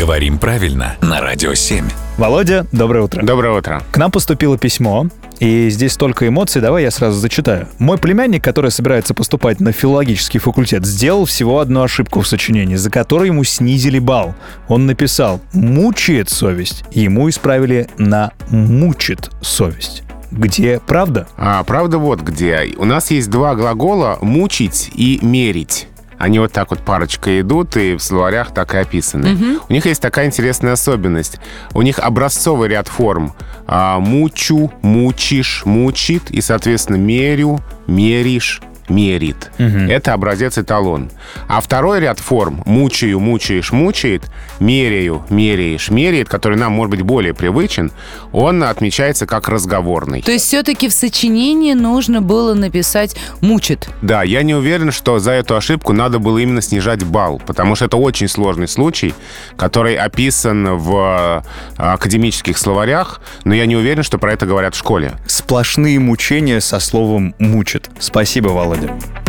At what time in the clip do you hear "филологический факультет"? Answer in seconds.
9.72-10.86